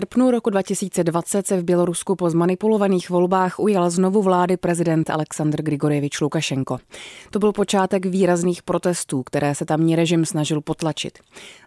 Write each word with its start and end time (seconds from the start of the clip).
srpnu 0.00 0.30
roku 0.30 0.50
2020 0.50 1.46
se 1.46 1.56
v 1.56 1.64
Bělorusku 1.64 2.16
po 2.16 2.30
zmanipulovaných 2.30 3.10
volbách 3.10 3.58
ujal 3.58 3.90
znovu 3.90 4.22
vlády 4.22 4.56
prezident 4.56 5.10
Aleksandr 5.10 5.62
Grigorjevič 5.62 6.20
Lukašenko. 6.20 6.78
To 7.30 7.38
byl 7.38 7.52
počátek 7.52 8.06
výrazných 8.06 8.62
protestů, 8.62 9.22
které 9.22 9.54
se 9.54 9.64
tamní 9.64 9.96
režim 9.96 10.24
snažil 10.24 10.60
potlačit. 10.60 11.18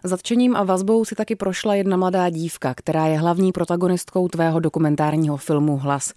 Zatčením 0.04 0.56
a 0.56 0.62
vazbou 0.62 1.04
si 1.04 1.14
taky 1.14 1.36
prošla 1.36 1.74
jedna 1.74 1.96
mladá 1.96 2.30
dívka, 2.30 2.74
která 2.74 3.06
je 3.06 3.18
hlavní 3.18 3.52
protagonistkou 3.52 4.28
tvého 4.28 4.60
dokumentárního 4.60 5.36
filmu 5.36 5.76
Hlas. 5.76 6.12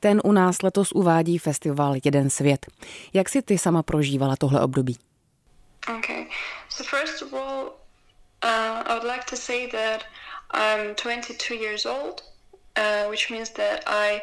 Ten 0.00 0.20
u 0.24 0.32
nás 0.32 0.62
letos 0.62 0.92
uvádí 0.92 1.38
festival 1.38 1.94
Jeden 2.04 2.30
svět. 2.30 2.66
Jak 3.12 3.28
si 3.28 3.42
ty 3.42 3.58
sama 3.58 3.82
prožívala 3.82 4.36
tohle 4.36 4.60
období? 4.60 4.96
Okay. 5.98 6.26
So 6.68 6.96
first 6.96 7.22
of 7.22 7.32
all, 7.32 7.64
uh, 8.44 8.82
I 8.86 8.94
would 8.94 9.12
like 9.12 9.24
to 9.30 9.36
say 9.36 9.66
that 9.66 10.04
I'm 10.54 10.94
22 10.94 11.54
years 11.54 11.86
old, 11.86 12.22
uh, 12.78 13.10
which 13.10 13.30
means 13.30 13.50
that 13.50 13.80
I 13.86 14.20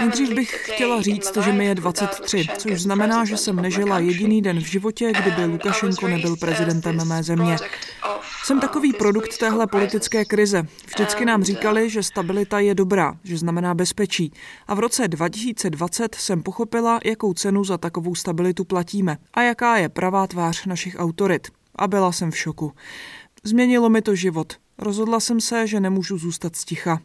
Nejdřív 0.00 0.34
bych 0.34 0.72
chtěla 0.74 1.02
říct, 1.02 1.36
že 1.44 1.52
mi 1.52 1.64
je 1.64 1.74
23, 1.74 2.46
což 2.58 2.82
znamená, 2.82 3.24
že 3.24 3.36
jsem 3.36 3.56
nežila 3.56 3.98
jediný 3.98 4.42
den 4.42 4.60
v 4.60 4.66
životě, 4.66 5.12
kdyby 5.22 5.44
Lukašenko 5.44 6.08
nebyl 6.08 6.36
prezidentem 6.36 7.08
mé 7.08 7.22
země. 7.22 7.56
Jsem 8.44 8.56
uh, 8.56 8.60
takový 8.60 8.92
produkt 8.92 9.38
téhle 9.38 9.66
politické 9.66 10.24
krize. 10.24 10.62
Vždycky 10.86 11.24
nám 11.24 11.44
říkali, 11.44 11.90
že 11.90 12.02
stabilita 12.02 12.60
je 12.60 12.74
dobrá, 12.74 13.16
že 13.24 13.38
znamená 13.38 13.74
bezpečí. 13.74 14.32
A 14.66 14.74
v 14.74 14.78
roce 14.78 15.08
2020 15.08 16.14
jsem 16.14 16.42
pochopila, 16.42 17.00
jakou 17.04 17.34
cenu 17.34 17.64
za 17.64 17.78
takovou 17.78 18.14
stabilitu 18.14 18.64
platíme 18.64 19.16
a 19.34 19.42
jaká 19.42 19.76
je 19.76 19.88
pravá 19.88 20.26
tvář 20.26 20.66
našich 20.66 20.96
autorit. 20.98 21.48
A 21.74 21.88
byla 21.88 22.12
jsem 22.12 22.30
v 22.30 22.38
šoku. 22.38 22.72
Změnilo 23.44 23.88
mi 23.88 24.02
to 24.02 24.14
život. 24.14 24.52
Rozhodla 24.78 25.20
jsem 25.20 25.40
se, 25.40 25.66
že 25.66 25.80
nemůžu 25.80 26.18
zůstat 26.18 26.56
sticha. 26.56 27.00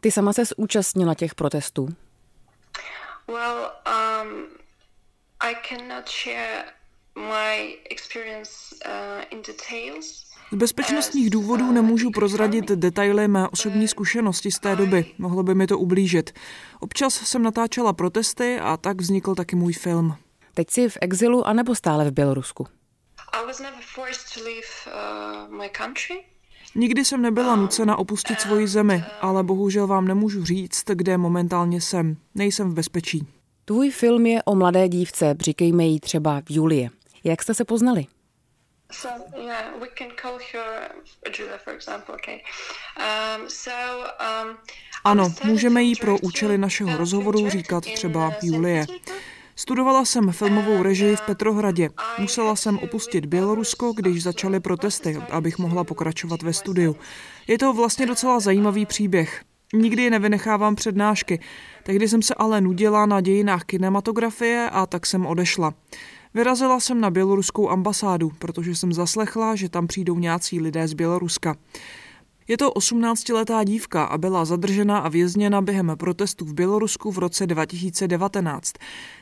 Ty 0.00 0.10
sama 0.10 0.32
se 0.32 0.44
zúčastnila 0.44 1.14
těch 1.14 1.34
protestů? 1.34 1.88
Well, 3.28 3.70
um, 3.86 4.46
I 5.40 5.54
cannot 5.68 6.10
share 6.24 6.64
my 7.16 7.78
experience 7.90 8.52
uh, 8.86 9.24
in 9.30 9.42
details. 9.42 10.28
Z 10.52 10.56
bezpečnostních 10.56 11.30
důvodů 11.30 11.72
nemůžu 11.72 12.10
prozradit 12.10 12.64
detaily 12.64 13.28
mé 13.28 13.48
osobní 13.48 13.88
zkušenosti 13.88 14.50
z 14.50 14.58
té 14.58 14.76
doby. 14.76 15.14
Mohlo 15.18 15.42
by 15.42 15.54
mi 15.54 15.66
to 15.66 15.78
ublížit. 15.78 16.30
Občas 16.80 17.14
jsem 17.14 17.42
natáčela 17.42 17.92
protesty 17.92 18.60
a 18.60 18.76
tak 18.76 19.00
vznikl 19.00 19.34
taky 19.34 19.56
můj 19.56 19.72
film. 19.72 20.16
Teď 20.54 20.70
jsi 20.70 20.88
v 20.88 20.98
exilu 21.00 21.46
anebo 21.46 21.74
stále 21.74 22.04
v 22.04 22.12
Bělorusku? 22.12 22.66
I 23.32 23.46
was 23.46 23.60
never 23.60 23.80
forced 23.94 24.34
to 24.34 24.40
leave 24.44 24.68
uh, 24.86 25.58
my 25.60 25.68
country. 25.68 26.24
Nikdy 26.78 27.04
jsem 27.04 27.22
nebyla 27.22 27.56
nucena 27.56 27.98
opustit 27.98 28.40
svoji 28.40 28.66
zemi, 28.66 29.04
ale 29.20 29.42
bohužel 29.42 29.86
vám 29.86 30.08
nemůžu 30.08 30.44
říct, 30.44 30.84
kde 30.86 31.18
momentálně 31.18 31.80
jsem. 31.80 32.16
Nejsem 32.34 32.70
v 32.70 32.74
bezpečí. 32.74 33.26
Tvůj 33.64 33.90
film 33.90 34.26
je 34.26 34.42
o 34.42 34.54
mladé 34.54 34.88
dívce, 34.88 35.34
říkejme 35.40 35.84
jí 35.84 36.00
třeba 36.00 36.42
Julie. 36.48 36.90
Jak 37.24 37.42
jste 37.42 37.54
se 37.54 37.64
poznali? 37.64 38.06
So, 38.92 39.14
yeah, 39.36 39.80
we 39.80 39.86
can 39.98 40.08
call 40.22 40.38
her 40.52 40.90
Julia, 41.38 41.58
for 41.64 41.74
example, 41.74 42.14
okay. 42.14 42.34
Um, 42.34 43.50
so, 43.50 43.72
um, 44.44 44.56
ano, 45.04 45.32
můžeme 45.44 45.82
jí 45.82 45.96
pro 45.96 46.18
účely 46.18 46.58
našeho 46.58 46.96
rozhovoru 46.96 47.50
říkat 47.50 47.84
třeba 47.84 48.32
Julie. 48.42 48.86
Studovala 49.58 50.04
jsem 50.04 50.32
filmovou 50.32 50.82
režii 50.82 51.16
v 51.16 51.20
Petrohradě. 51.20 51.90
Musela 52.18 52.56
jsem 52.56 52.78
opustit 52.78 53.26
Bělorusko, 53.26 53.92
když 53.92 54.22
začaly 54.22 54.60
protesty, 54.60 55.16
abych 55.30 55.58
mohla 55.58 55.84
pokračovat 55.84 56.42
ve 56.42 56.52
studiu. 56.52 56.96
Je 57.46 57.58
to 57.58 57.72
vlastně 57.72 58.06
docela 58.06 58.40
zajímavý 58.40 58.86
příběh. 58.86 59.42
Nikdy 59.74 60.10
nevynechávám 60.10 60.74
přednášky. 60.74 61.40
Tehdy 61.82 62.08
jsem 62.08 62.22
se 62.22 62.34
ale 62.34 62.60
nudila 62.60 63.06
na 63.06 63.20
dějinách 63.20 63.64
kinematografie 63.64 64.70
a 64.72 64.86
tak 64.86 65.06
jsem 65.06 65.26
odešla. 65.26 65.74
Vyrazila 66.34 66.80
jsem 66.80 67.00
na 67.00 67.10
běloruskou 67.10 67.68
ambasádu, 67.68 68.30
protože 68.38 68.74
jsem 68.74 68.92
zaslechla, 68.92 69.54
že 69.54 69.68
tam 69.68 69.86
přijdou 69.86 70.18
nějací 70.18 70.60
lidé 70.60 70.88
z 70.88 70.94
Běloruska. 70.94 71.56
Je 72.48 72.56
to 72.56 72.70
18-letá 72.70 73.64
dívka 73.64 74.04
a 74.04 74.18
byla 74.18 74.44
zadržena 74.44 74.98
a 74.98 75.08
vězněna 75.08 75.62
během 75.62 75.92
protestů 75.98 76.44
v 76.44 76.54
Bělorusku 76.54 77.10
v 77.10 77.18
roce 77.18 77.46
2019. 77.46 78.72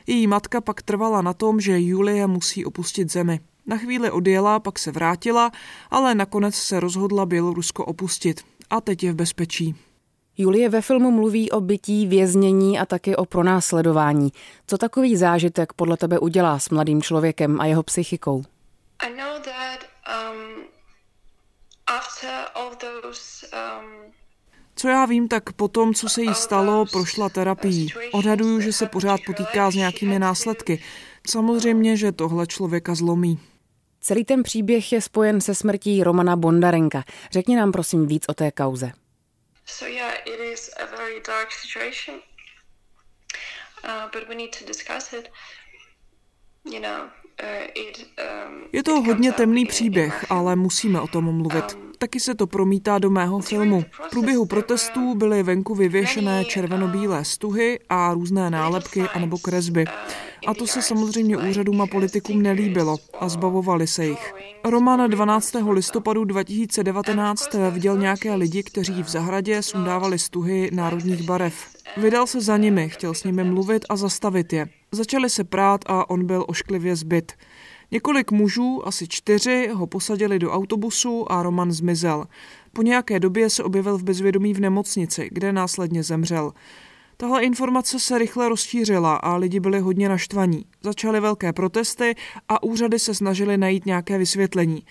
Její 0.07 0.27
matka 0.27 0.61
pak 0.61 0.81
trvala 0.81 1.21
na 1.21 1.33
tom, 1.33 1.61
že 1.61 1.79
Julie 1.79 2.27
musí 2.27 2.65
opustit 2.65 3.11
zemi. 3.11 3.39
Na 3.65 3.77
chvíli 3.77 4.11
odjela, 4.11 4.59
pak 4.59 4.79
se 4.79 4.91
vrátila, 4.91 5.51
ale 5.91 6.15
nakonec 6.15 6.55
se 6.55 6.79
rozhodla 6.79 7.25
Bělorusko 7.25 7.85
opustit. 7.85 8.41
A 8.69 8.81
teď 8.81 9.03
je 9.03 9.11
v 9.11 9.15
bezpečí. 9.15 9.75
Julie 10.37 10.69
ve 10.69 10.81
filmu 10.81 11.11
mluví 11.11 11.51
o 11.51 11.61
bytí, 11.61 12.07
věznění 12.07 12.79
a 12.79 12.85
taky 12.85 13.15
o 13.15 13.25
pronásledování. 13.25 14.31
Co 14.67 14.77
takový 14.77 15.15
zážitek 15.15 15.73
podle 15.73 15.97
tebe 15.97 16.19
udělá 16.19 16.59
s 16.59 16.69
mladým 16.69 17.01
člověkem 17.01 17.61
a 17.61 17.65
jeho 17.65 17.83
psychikou? 17.83 18.43
I 18.99 19.09
know 19.09 19.41
that, 19.43 19.79
um, 20.07 20.46
Um, 20.46 20.46
co 24.75 24.87
já 24.87 25.05
vím, 25.05 25.27
tak 25.27 25.53
po 25.53 25.67
tom, 25.67 25.93
co 25.93 26.09
se 26.09 26.21
jí 26.21 26.33
stalo, 26.33 26.85
prošla 26.85 27.29
terapii. 27.29 27.87
Odhaduju, 28.11 28.61
že 28.61 28.73
se 28.73 28.85
pořád 28.85 29.19
potýká 29.25 29.71
s 29.71 29.75
nějakými 29.75 30.19
následky. 30.19 30.83
Samozřejmě, 31.27 31.97
že 31.97 32.11
tohle 32.11 32.47
člověka 32.47 32.95
zlomí. 32.95 33.39
Celý 34.01 34.25
ten 34.25 34.43
příběh 34.43 34.91
je 34.91 35.01
spojen 35.01 35.41
se 35.41 35.55
smrtí 35.55 36.03
Romana 36.03 36.35
Bondarenka. 36.35 37.03
Řekni 37.31 37.55
nám 37.55 37.71
prosím 37.71 38.07
víc 38.07 38.25
o 38.27 38.33
té 38.33 38.51
kauze. 38.51 38.91
So 39.65 39.93
yeah, 39.93 40.13
it 40.25 40.39
is 40.53 40.69
a 40.79 40.85
very 40.85 41.21
dark 41.27 41.51
situation, 41.51 42.15
uh, 43.83 44.09
but 44.13 44.29
we 44.29 44.35
need 44.35 44.59
to 44.59 44.65
discuss 44.65 45.13
it. 45.13 45.29
You 46.65 46.79
know, 46.79 47.09
je 48.73 48.83
to 48.83 49.01
hodně 49.01 49.31
temný 49.31 49.65
příběh, 49.65 50.25
ale 50.29 50.55
musíme 50.55 51.01
o 51.01 51.07
tom 51.07 51.35
mluvit. 51.35 51.77
Taky 51.99 52.19
se 52.19 52.35
to 52.35 52.47
promítá 52.47 52.99
do 52.99 53.09
mého 53.09 53.39
filmu. 53.39 53.85
V 53.91 54.09
průběhu 54.09 54.45
protestů 54.45 55.15
byly 55.15 55.43
venku 55.43 55.75
vyvěšené 55.75 56.45
červeno-bílé 56.45 57.25
stuhy 57.25 57.79
a 57.89 58.13
různé 58.13 58.49
nálepky 58.49 59.01
anebo 59.01 59.37
kresby. 59.37 59.85
A 60.47 60.53
to 60.53 60.67
se 60.67 60.81
samozřejmě 60.81 61.37
úřadům 61.37 61.81
a 61.81 61.87
politikům 61.87 62.41
nelíbilo 62.41 62.97
a 63.19 63.29
zbavovali 63.29 63.87
se 63.87 64.05
jich. 64.05 64.33
Roman 64.63 65.09
12. 65.09 65.55
listopadu 65.69 66.23
2019 66.23 67.49
viděl 67.71 67.97
nějaké 67.97 68.35
lidi, 68.35 68.63
kteří 68.63 69.03
v 69.03 69.09
zahradě 69.09 69.61
sundávali 69.61 70.19
stuhy 70.19 70.69
národních 70.73 71.21
barev. 71.21 71.67
Vydal 71.97 72.27
se 72.27 72.41
za 72.41 72.57
nimi, 72.57 72.89
chtěl 72.89 73.13
s 73.13 73.23
nimi 73.23 73.43
mluvit 73.43 73.85
a 73.89 73.95
zastavit 73.95 74.53
je. 74.53 74.67
Začali 74.97 75.29
se 75.29 75.43
prát 75.43 75.81
a 75.85 76.09
on 76.09 76.25
byl 76.25 76.45
ošklivě 76.47 76.95
zbyt. 76.95 77.31
Několik 77.91 78.31
mužů, 78.31 78.87
asi 78.87 79.07
čtyři, 79.07 79.69
ho 79.73 79.87
posadili 79.87 80.39
do 80.39 80.51
autobusu 80.51 81.31
a 81.31 81.43
Roman 81.43 81.71
zmizel. 81.71 82.25
Po 82.73 82.81
nějaké 82.81 83.19
době 83.19 83.49
se 83.49 83.63
objevil 83.63 83.97
v 83.97 84.03
bezvědomí 84.03 84.53
v 84.53 84.59
nemocnici, 84.59 85.29
kde 85.31 85.51
následně 85.51 86.03
zemřel. 86.03 86.51
Tahle 87.17 87.43
informace 87.43 87.99
se 87.99 88.17
rychle 88.17 88.49
rozšířila 88.49 89.15
a 89.15 89.35
lidi 89.35 89.59
byli 89.59 89.79
hodně 89.79 90.09
naštvaní. 90.09 90.65
Začaly 90.83 91.19
velké 91.19 91.53
protesty 91.53 92.15
a 92.49 92.63
úřady 92.63 92.99
se 92.99 93.15
snažily 93.15 93.57
najít 93.57 93.85
nějaké 93.85 94.17
vysvětlení. 94.17 94.83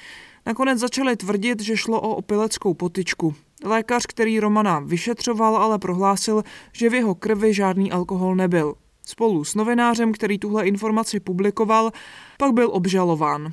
Nakonec 0.46 0.78
začali 0.78 1.16
tvrdit, 1.16 1.60
že 1.60 1.76
šlo 1.76 2.00
o 2.00 2.16
opileckou 2.16 2.74
potyčku. 2.74 3.34
Lékař, 3.64 4.06
který 4.06 4.40
Romana 4.40 4.78
vyšetřoval, 4.78 5.56
ale 5.56 5.78
prohlásil, 5.78 6.42
že 6.72 6.90
v 6.90 6.94
jeho 6.94 7.14
krvi 7.14 7.54
žádný 7.54 7.92
alkohol 7.92 8.36
nebyl. 8.36 8.74
Spolu 9.08 9.44
s 9.44 9.54
novinářem, 9.54 10.12
který 10.12 10.38
tuhle 10.38 10.66
informaci 10.66 11.20
publikoval, 11.20 11.90
pak 12.38 12.52
byl 12.52 12.68
obžalován. 12.72 13.52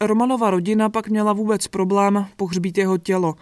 Romanova 0.00 0.50
rodina 0.50 0.88
pak 0.88 1.08
měla 1.08 1.32
vůbec 1.32 1.66
problém 1.66 2.26
pohřbít 2.36 2.78
jeho 2.78 2.98
tělo. 2.98 3.34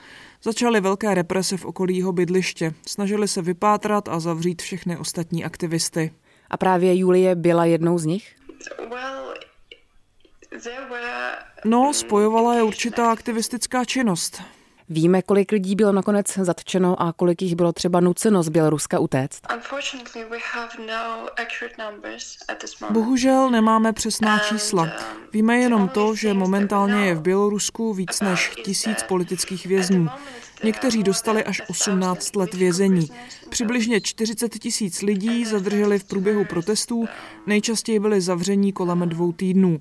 Začaly 0.42 0.80
velké 0.80 1.14
represe 1.14 1.56
v 1.56 1.64
okolí 1.64 1.96
jeho 1.96 2.12
bydliště. 2.12 2.74
Snažili 2.86 3.28
se 3.28 3.42
vypátrat 3.42 4.08
a 4.08 4.20
zavřít 4.20 4.62
všechny 4.62 4.96
ostatní 4.96 5.44
aktivisty. 5.44 6.12
A 6.50 6.56
právě 6.56 6.98
Julie 6.98 7.34
byla 7.34 7.64
jednou 7.64 7.98
z 7.98 8.04
nich? 8.04 8.36
No, 11.64 11.92
spojovala 11.94 12.54
je 12.54 12.62
určitá 12.62 13.12
aktivistická 13.12 13.84
činnost. 13.84 14.42
Víme, 14.92 15.22
kolik 15.22 15.52
lidí 15.52 15.76
bylo 15.76 15.92
nakonec 15.92 16.38
zatčeno 16.38 17.02
a 17.02 17.12
kolik 17.12 17.42
jich 17.42 17.54
bylo 17.54 17.72
třeba 17.72 18.00
nuceno 18.00 18.42
z 18.42 18.48
Běloruska 18.48 18.98
utéct? 18.98 19.40
No 22.80 22.88
Bohužel 22.90 23.50
nemáme 23.50 23.92
přesná 23.92 24.38
čísla. 24.38 24.82
Um, 24.82 24.90
Víme 25.32 25.56
jenom 25.56 25.88
to, 25.88 26.14
že 26.14 26.34
momentálně 26.34 27.06
je 27.06 27.14
v 27.14 27.20
Bělorusku 27.20 27.94
víc 27.94 28.20
než 28.20 28.52
tisíc 28.64 29.02
politických 29.02 29.66
vězňů. 29.66 30.08
Někteří 30.64 31.02
dostali 31.02 31.44
až 31.44 31.62
18 31.68 32.36
let 32.36 32.54
vězení. 32.54 33.08
Přibližně 33.48 34.00
40 34.00 34.58
tisíc 34.58 35.02
lidí 35.02 35.44
zadrželi 35.44 35.98
v 35.98 36.04
průběhu 36.04 36.44
protestů, 36.44 37.04
nejčastěji 37.46 38.00
byli 38.00 38.20
zavření 38.20 38.72
kolem 38.72 39.08
dvou 39.08 39.32
týdnů. 39.32 39.80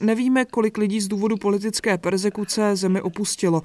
Nevíme, 0.00 0.44
kolik 0.44 0.78
lidí 0.78 1.00
z 1.00 1.08
důvodu 1.08 1.36
politické 1.36 1.98
persekuce 1.98 2.76
zemi 2.76 3.00
opustilo, 3.00 3.62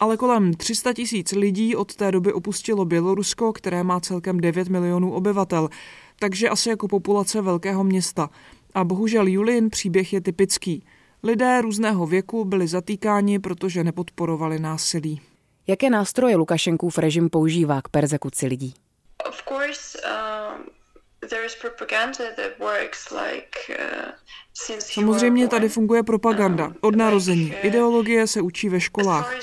ale 0.00 0.16
kolem 0.16 0.54
300 0.54 0.92
tisíc 0.92 1.32
lidí 1.32 1.76
od 1.76 1.94
té 1.96 2.12
doby 2.12 2.32
opustilo 2.32 2.84
Bělorusko, 2.84 3.52
které 3.52 3.84
má 3.84 4.00
celkem 4.00 4.40
9 4.40 4.68
milionů 4.68 5.12
obyvatel, 5.12 5.68
takže 6.18 6.48
asi 6.48 6.68
jako 6.68 6.88
populace 6.88 7.40
velkého 7.40 7.84
města. 7.84 8.30
A 8.74 8.84
bohužel 8.84 9.26
Julin 9.26 9.70
příběh 9.70 10.12
je 10.12 10.20
typický. 10.20 10.82
Lidé 11.22 11.60
různého 11.60 12.06
věku 12.06 12.44
byli 12.44 12.68
zatýkáni, 12.68 13.38
protože 13.38 13.84
nepodporovali 13.84 14.58
násilí. 14.58 15.20
Jaké 15.66 15.90
nástroje 15.90 16.36
Lukašenkův 16.36 16.98
režim 16.98 17.30
používá 17.30 17.82
k 17.82 17.88
persekuci 17.88 18.46
lidí? 18.46 18.74
Of 19.28 19.42
course, 19.48 19.98
um... 20.54 20.64
Samozřejmě 24.80 25.48
tady 25.48 25.68
funguje 25.68 26.02
propaganda. 26.02 26.72
Od 26.80 26.96
narození. 26.96 27.54
Ideologie 27.62 28.26
se 28.26 28.40
učí 28.40 28.68
ve 28.68 28.80
školách. 28.80 29.34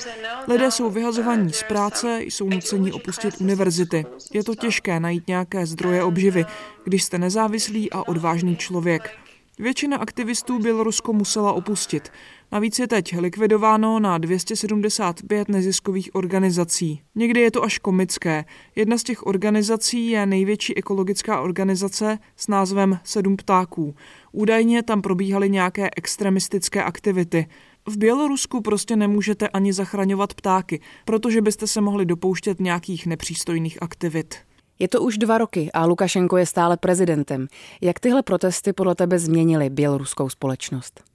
Lidé 0.48 0.70
jsou 0.70 0.90
vyhazovaní 0.90 1.52
z 1.52 1.62
práce, 1.62 2.20
jsou 2.22 2.48
nuceni 2.48 2.92
opustit 2.92 3.40
univerzity. 3.40 4.06
Je 4.32 4.44
to 4.44 4.54
těžké 4.54 5.00
najít 5.00 5.28
nějaké 5.28 5.66
zdroje 5.66 6.04
obživy, 6.04 6.44
když 6.84 7.04
jste 7.04 7.18
nezávislý 7.18 7.92
a 7.92 8.08
odvážný 8.08 8.56
člověk. 8.56 9.10
Většina 9.58 9.96
aktivistů 9.96 10.58
Bělorusko 10.58 11.12
musela 11.12 11.52
opustit. 11.52 12.12
Navíc 12.52 12.78
je 12.78 12.88
teď 12.88 13.18
likvidováno 13.18 14.00
na 14.00 14.18
275 14.18 15.48
neziskových 15.48 16.14
organizací. 16.14 17.02
Někdy 17.14 17.40
je 17.40 17.50
to 17.50 17.64
až 17.64 17.78
komické. 17.78 18.44
Jedna 18.76 18.98
z 18.98 19.02
těch 19.02 19.26
organizací 19.26 20.10
je 20.10 20.26
největší 20.26 20.76
ekologická 20.76 21.40
organizace 21.40 22.18
s 22.36 22.48
názvem 22.48 22.98
Sedm 23.04 23.36
ptáků. 23.36 23.94
Údajně 24.32 24.82
tam 24.82 25.02
probíhaly 25.02 25.50
nějaké 25.50 25.88
extremistické 25.96 26.82
aktivity. 26.84 27.46
V 27.88 27.98
Bělorusku 27.98 28.60
prostě 28.60 28.96
nemůžete 28.96 29.48
ani 29.48 29.72
zachraňovat 29.72 30.34
ptáky, 30.34 30.80
protože 31.04 31.42
byste 31.42 31.66
se 31.66 31.80
mohli 31.80 32.06
dopouštět 32.06 32.60
nějakých 32.60 33.06
nepřístojných 33.06 33.82
aktivit. 33.82 34.34
Je 34.78 34.88
to 34.88 35.02
už 35.02 35.18
dva 35.18 35.38
roky 35.38 35.72
a 35.72 35.86
Lukašenko 35.86 36.36
je 36.36 36.46
stále 36.46 36.76
prezidentem. 36.76 37.46
Jak 37.80 38.00
tyhle 38.00 38.22
protesty 38.22 38.72
podle 38.72 38.94
tebe 38.94 39.18
změnily 39.18 39.70
běloruskou 39.70 40.28
společnost? 40.28 41.08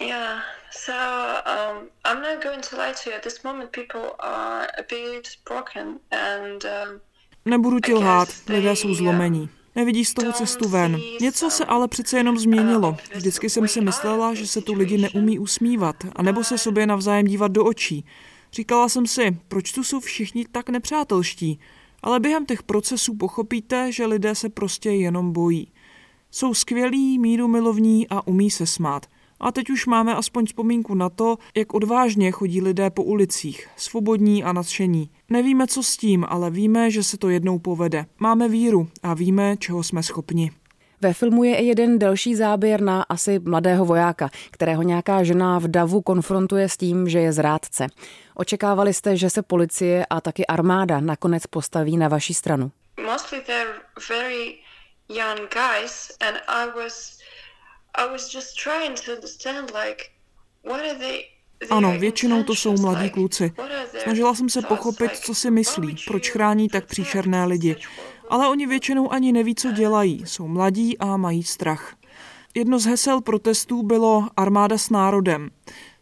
Yeah. 0.00 0.40
So 0.70 0.92
um, 0.92 1.88
I'm 2.04 2.22
not 2.22 2.42
going 2.42 2.62
to 2.70 2.76
lie 2.76 2.92
to 2.92 3.10
you. 3.10 3.16
At 3.16 3.22
this 3.22 3.44
moment, 3.44 3.70
people 3.72 4.10
are 4.18 4.66
a 4.78 4.82
bit 4.88 5.28
broken 5.48 5.98
and. 6.10 6.64
Um, 6.64 7.00
Nebudu 7.44 7.80
ti 7.80 7.94
lhát, 7.94 8.28
lidé 8.48 8.76
jsou 8.76 8.94
zlomení. 8.94 9.48
Nevidí 9.74 10.04
z 10.04 10.14
toho 10.14 10.32
cestu 10.32 10.68
ven. 10.68 11.00
Něco 11.20 11.50
se 11.50 11.64
ale 11.64 11.88
přece 11.88 12.16
jenom 12.16 12.38
změnilo. 12.38 12.96
Vždycky 13.14 13.50
jsem 13.50 13.68
si 13.68 13.80
myslela, 13.80 14.34
že 14.34 14.46
se 14.46 14.60
tu 14.60 14.74
lidi 14.74 14.98
neumí 14.98 15.38
usmívat, 15.38 15.96
anebo 16.16 16.44
se 16.44 16.58
sobě 16.58 16.86
navzájem 16.86 17.26
dívat 17.26 17.52
do 17.52 17.64
očí. 17.64 18.04
Říkala 18.52 18.88
jsem 18.88 19.06
si, 19.06 19.38
proč 19.48 19.72
tu 19.72 19.84
jsou 19.84 20.00
všichni 20.00 20.46
tak 20.52 20.68
nepřátelští? 20.68 21.60
Ale 22.02 22.20
během 22.20 22.46
těch 22.46 22.62
procesů 22.62 23.16
pochopíte, 23.16 23.92
že 23.92 24.06
lidé 24.06 24.34
se 24.34 24.48
prostě 24.48 24.90
jenom 24.90 25.32
bojí. 25.32 25.72
Jsou 26.30 26.54
skvělí, 26.54 27.18
míru 27.18 27.48
milovní 27.48 28.08
a 28.08 28.26
umí 28.26 28.50
se 28.50 28.66
smát. 28.66 29.06
A 29.40 29.52
teď 29.52 29.70
už 29.70 29.86
máme 29.86 30.14
aspoň 30.14 30.46
vzpomínku 30.46 30.94
na 30.94 31.08
to, 31.08 31.36
jak 31.56 31.74
odvážně 31.74 32.30
chodí 32.30 32.60
lidé 32.60 32.90
po 32.90 33.02
ulicích, 33.02 33.68
svobodní 33.76 34.44
a 34.44 34.52
nadšení. 34.52 35.10
Nevíme, 35.28 35.66
co 35.66 35.82
s 35.82 35.96
tím, 35.96 36.26
ale 36.28 36.50
víme, 36.50 36.90
že 36.90 37.02
se 37.02 37.18
to 37.18 37.28
jednou 37.28 37.58
povede. 37.58 38.06
Máme 38.18 38.48
víru 38.48 38.88
a 39.02 39.14
víme, 39.14 39.56
čeho 39.56 39.82
jsme 39.82 40.02
schopni. 40.02 40.50
Ve 41.00 41.12
filmu 41.12 41.44
je 41.44 41.56
i 41.56 41.64
jeden 41.64 41.98
další 41.98 42.34
záběr 42.34 42.80
na 42.80 43.02
asi 43.02 43.38
mladého 43.38 43.84
vojáka, 43.84 44.30
kterého 44.50 44.82
nějaká 44.82 45.22
žena 45.22 45.58
v 45.58 45.68
davu 45.68 46.02
konfrontuje 46.02 46.68
s 46.68 46.76
tím, 46.76 47.08
že 47.08 47.18
je 47.18 47.32
zrádce. 47.32 47.86
Očekávali 48.34 48.94
jste, 48.94 49.16
že 49.16 49.30
se 49.30 49.42
policie 49.42 50.06
a 50.10 50.20
taky 50.20 50.46
armáda 50.46 51.00
nakonec 51.00 51.46
postaví 51.46 51.96
na 51.96 52.08
vaši 52.08 52.34
stranu? 52.34 52.70
Mostly 53.06 53.40
they're 53.40 53.74
very 54.08 54.54
young 55.08 55.40
guys 55.52 56.16
and 56.20 56.36
I 56.48 56.66
was 56.76 57.15
ano, 61.70 61.98
většinou 61.98 62.42
to 62.42 62.54
jsou 62.54 62.76
mladí 62.80 63.10
kluci. 63.10 63.52
Snažila 64.02 64.34
jsem 64.34 64.48
se 64.48 64.62
pochopit, 64.62 65.16
co 65.16 65.34
si 65.34 65.50
myslí, 65.50 65.96
proč 66.06 66.30
chrání 66.30 66.68
tak 66.68 66.86
příšerné 66.86 67.44
lidi. 67.44 67.76
Ale 68.28 68.48
oni 68.48 68.66
většinou 68.66 69.12
ani 69.12 69.32
neví, 69.32 69.54
co 69.54 69.72
dělají. 69.72 70.22
Jsou 70.26 70.48
mladí 70.48 70.98
a 70.98 71.16
mají 71.16 71.42
strach. 71.42 71.96
Jedno 72.54 72.78
z 72.78 72.84
hesel 72.84 73.20
protestů 73.20 73.82
bylo 73.82 74.28
armáda 74.36 74.78
s 74.78 74.90
národem. 74.90 75.50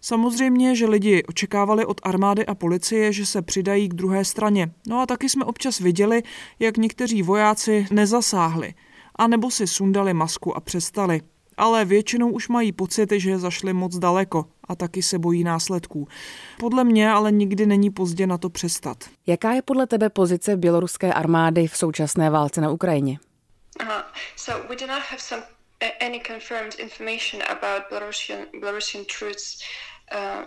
Samozřejmě, 0.00 0.76
že 0.76 0.86
lidi 0.86 1.22
očekávali 1.24 1.86
od 1.86 2.00
armády 2.02 2.46
a 2.46 2.54
policie, 2.54 3.12
že 3.12 3.26
se 3.26 3.42
přidají 3.42 3.88
k 3.88 3.94
druhé 3.94 4.24
straně. 4.24 4.70
No 4.88 5.00
a 5.00 5.06
taky 5.06 5.28
jsme 5.28 5.44
občas 5.44 5.80
viděli, 5.80 6.22
jak 6.58 6.76
někteří 6.76 7.22
vojáci 7.22 7.86
nezasáhli. 7.90 8.74
A 9.16 9.26
nebo 9.26 9.50
si 9.50 9.66
sundali 9.66 10.14
masku 10.14 10.56
a 10.56 10.60
přestali 10.60 11.20
ale 11.56 11.84
většinou 11.84 12.30
už 12.30 12.48
mají 12.48 12.72
pocit, 12.72 13.12
že 13.12 13.38
zašli 13.38 13.72
moc 13.72 13.98
daleko 13.98 14.46
a 14.68 14.74
taky 14.74 15.02
se 15.02 15.18
bojí 15.18 15.44
následků. 15.44 16.08
Podle 16.58 16.84
mě 16.84 17.10
ale 17.10 17.32
nikdy 17.32 17.66
není 17.66 17.90
pozdě 17.90 18.26
na 18.26 18.38
to 18.38 18.50
přestat. 18.50 18.96
Jaká 19.26 19.52
je 19.52 19.62
podle 19.62 19.86
tebe 19.86 20.10
pozice 20.10 20.56
běloruské 20.56 21.12
armády 21.12 21.66
v 21.66 21.76
současné 21.76 22.30
válce 22.30 22.60
na 22.60 22.70
Ukrajině? 22.70 23.18
Uh, 23.80 23.88
so 24.36 24.68
we 24.68 24.76
do 24.76 24.86
not 24.86 25.02
have 25.10 25.18
some 25.18 25.42
any 26.00 26.20
confirmed 26.20 26.74
information 26.78 27.42
about 27.42 27.90
Belarusian 27.90 28.46
Belarusian 28.60 29.04
troops 29.04 29.58
uh, 30.12 30.44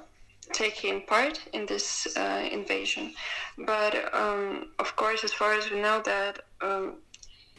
taking 0.54 1.02
part 1.06 1.40
in 1.54 1.66
this 1.66 2.08
uh, 2.18 2.48
invasion, 2.52 3.14
but 3.58 3.96
um, 4.14 4.72
of 4.80 4.96
course, 4.96 5.24
as 5.24 5.34
far 5.34 5.54
as 5.54 5.70
we 5.70 5.82
know 5.82 6.02
that 6.02 6.40
um, 6.62 6.96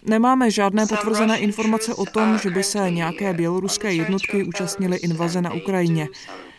Nemáme 0.05 0.51
žádné 0.51 0.87
potvrzené 0.87 1.39
informace 1.39 1.95
o 1.95 2.05
tom, 2.05 2.39
že 2.43 2.51
by 2.51 2.63
se 2.63 2.91
nějaké 2.91 3.35
běloruské 3.35 3.95
jednotky 3.95 4.45
účastnily 4.45 4.97
invaze 4.97 5.43
na 5.43 5.53
Ukrajině. 5.53 6.09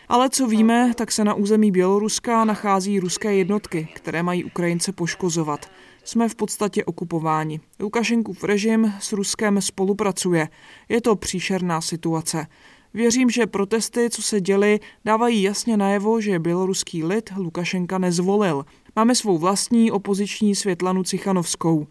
Ale 0.08 0.30
co 0.30 0.46
víme, 0.46 0.92
tak 0.96 1.12
se 1.12 1.24
na 1.24 1.34
území 1.34 1.70
Běloruska 1.70 2.44
nachází 2.44 3.00
ruské 3.00 3.34
jednotky, 3.34 3.88
které 3.94 4.22
mají 4.22 4.44
Ukrajince 4.44 4.92
poškozovat. 4.92 5.70
Jsme 6.04 6.28
v 6.28 6.34
podstatě 6.34 6.84
okupováni. 6.84 7.60
Lukašenkův 7.80 8.44
režim 8.44 8.92
s 9.00 9.12
Ruskem 9.12 9.60
spolupracuje. 9.60 10.48
Je 10.88 11.00
to 11.00 11.16
příšerná 11.16 11.80
situace. 11.80 12.46
Věřím, 12.94 13.30
že 13.30 13.46
protesty, 13.46 14.10
co 14.10 14.22
se 14.22 14.40
děly, 14.40 14.80
dávají 15.04 15.42
jasně 15.42 15.76
najevo, 15.76 16.20
že 16.20 16.38
běloruský 16.38 17.04
lid 17.04 17.30
Lukašenka 17.36 17.98
nezvolil. 17.98 18.64
Máme 18.96 19.14
svou 19.14 19.38
vlastní 19.38 19.90
opoziční 19.90 20.54
Světlanu 20.54 21.02
Cichanovskou. 21.02 21.86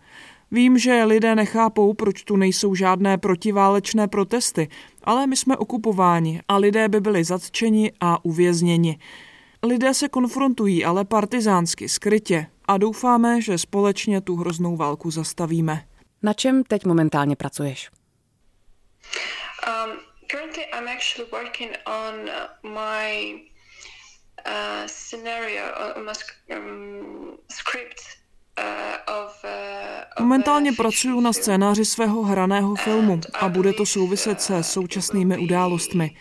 Vím, 0.52 0.78
že 0.78 1.04
lidé 1.04 1.36
nechápou, 1.36 1.94
proč 1.94 2.24
tu 2.24 2.36
nejsou 2.36 2.76
žádné 2.76 3.18
protiválečné 3.18 4.08
protesty, 4.08 4.70
ale 5.04 5.28
my 5.28 5.38
jsme 5.38 5.58
okupováni 5.58 6.42
a 6.48 6.58
lidé 6.58 6.90
by 6.90 7.02
byli 7.02 7.24
zatčeni 7.24 7.92
a 8.00 8.26
uvězněni. 8.26 9.00
Lidé 9.64 9.94
se 9.94 10.10
konfrontují, 10.10 10.86
ale 10.86 11.06
partizánsky, 11.06 11.90
skrytě 11.90 12.48
a 12.66 12.78
doufáme, 12.78 13.42
že 13.42 13.58
společně 13.58 14.22
tu 14.22 14.36
hroznou 14.36 14.76
válku 14.76 15.12
zastavíme. 15.12 15.86
Na 16.24 16.34
čem 16.34 16.64
teď 16.64 16.86
momentálně 16.86 17.36
pracuješ? 17.36 17.90
Um, 19.68 19.98
currently 20.32 20.64
I'm 20.64 20.88
actually 20.88 21.32
working 21.32 21.72
on 21.86 22.14
my 22.64 23.34
uh, 24.46 24.86
scenario, 24.88 25.64
on 25.96 26.06
my 26.06 26.14
um, 26.58 27.38
script 27.52 28.19
Momentálně 30.20 30.74
pracuji 30.74 31.22
na 31.22 31.34
scénáři 31.34 31.86
svého 31.86 32.24
hraného 32.24 32.76
filmu 32.76 33.20
a 33.40 33.50
bude 33.50 33.74
to 33.74 33.86
souviset 33.86 34.42
se 34.42 34.64
současnými 34.64 35.38
událostmi. 35.38 36.12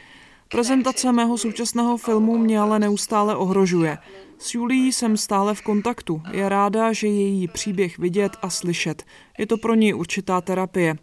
Prezentace 0.48 1.12
mého 1.12 1.38
současného 1.38 1.96
filmu 1.96 2.38
mě 2.38 2.60
ale 2.60 2.78
neustále 2.78 3.36
ohrožuje. 3.36 3.98
S 4.38 4.54
Julií 4.54 4.92
jsem 4.92 5.16
stále 5.16 5.54
v 5.54 5.62
kontaktu. 5.62 6.22
Je 6.32 6.48
ráda, 6.48 6.92
že 6.92 7.06
je 7.06 7.28
její 7.28 7.48
příběh 7.48 7.98
vidět 7.98 8.32
a 8.42 8.50
slyšet. 8.50 9.04
Je 9.38 9.46
to 9.46 9.56
pro 9.56 9.74
ní 9.74 9.94
určitá 9.94 10.40
terapie. 10.40 10.94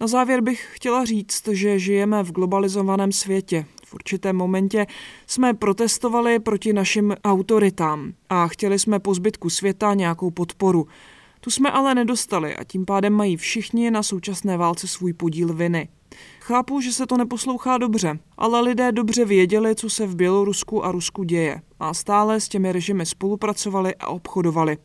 Na 0.00 0.06
závěr 0.06 0.40
bych 0.40 0.68
chtěla 0.72 1.04
říct, 1.04 1.48
že 1.48 1.78
žijeme 1.78 2.22
v 2.22 2.32
globalizovaném 2.32 3.12
světě. 3.12 3.66
V 3.84 3.94
určitém 3.94 4.36
momentě 4.36 4.86
jsme 5.26 5.54
protestovali 5.54 6.38
proti 6.38 6.72
našim 6.72 7.14
autoritám 7.24 8.12
a 8.28 8.48
chtěli 8.48 8.78
jsme 8.78 8.98
po 8.98 9.14
zbytku 9.14 9.50
světa 9.50 9.94
nějakou 9.94 10.30
podporu. 10.30 10.86
Tu 11.44 11.50
jsme 11.50 11.70
ale 11.70 11.94
nedostali 11.94 12.56
a 12.56 12.64
tím 12.64 12.84
pádem 12.84 13.12
mají 13.12 13.36
všichni 13.36 13.90
na 13.90 14.02
současné 14.02 14.56
válce 14.56 14.88
svůj 14.88 15.12
podíl 15.12 15.54
viny. 15.54 15.88
Chápu, 16.40 16.80
že 16.80 16.92
se 16.92 17.06
to 17.06 17.16
neposlouchá 17.16 17.78
dobře, 17.78 18.18
ale 18.38 18.60
lidé 18.60 18.92
dobře 18.92 19.24
věděli, 19.24 19.74
co 19.74 19.90
se 19.90 20.06
v 20.06 20.16
Bělorusku 20.16 20.84
a 20.84 20.92
Rusku 20.92 21.24
děje 21.24 21.60
a 21.80 21.94
stále 21.94 22.40
s 22.40 22.48
těmi 22.48 22.72
režimy 22.72 23.06
spolupracovali 23.06 23.94
a 23.94 24.06
obchodovali. 24.06 24.78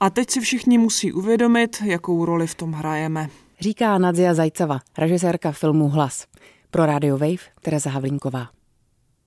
A 0.00 0.10
teď 0.10 0.30
si 0.30 0.40
všichni 0.40 0.78
musí 0.78 1.12
uvědomit, 1.12 1.82
jakou 1.84 2.24
roli 2.24 2.46
v 2.46 2.54
tom 2.54 2.72
hrajeme. 2.72 3.28
Říká 3.60 3.98
Nadzia 3.98 4.34
Zajceva, 4.34 4.78
režisérka 4.98 5.52
filmu 5.52 5.88
Hlas. 5.88 6.26
Pro 6.70 6.86
Radio 6.86 7.18
Wave 7.18 7.42
Tereza 7.62 7.90
Havlínková. 7.90 8.55